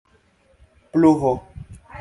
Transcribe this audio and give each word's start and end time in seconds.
pluvo 0.97 1.31